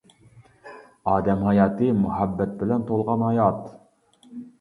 ئادەم 1.11 1.43
ھاياتى 1.47 1.89
مۇھەببەت 2.05 2.55
بىلەن 2.63 2.87
تولغان 2.87 3.27
ھايات. 3.27 3.61